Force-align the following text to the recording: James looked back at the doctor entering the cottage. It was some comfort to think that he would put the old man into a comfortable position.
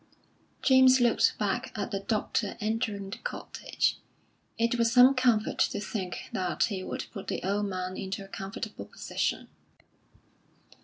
James 0.63 0.99
looked 0.99 1.37
back 1.37 1.71
at 1.77 1.91
the 1.91 1.99
doctor 1.99 2.57
entering 2.59 3.11
the 3.11 3.19
cottage. 3.19 3.99
It 4.57 4.73
was 4.79 4.91
some 4.91 5.13
comfort 5.13 5.59
to 5.59 5.79
think 5.79 6.27
that 6.31 6.63
he 6.63 6.83
would 6.83 7.05
put 7.11 7.27
the 7.27 7.43
old 7.43 7.67
man 7.67 7.95
into 7.97 8.25
a 8.25 8.27
comfortable 8.27 8.85
position. 8.85 9.47